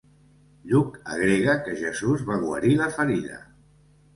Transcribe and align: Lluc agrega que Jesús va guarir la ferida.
Lluc 0.69 0.95
agrega 1.17 1.55
que 1.67 1.75
Jesús 1.83 2.25
va 2.31 2.41
guarir 2.47 2.73
la 2.81 2.89
ferida. 2.99 3.39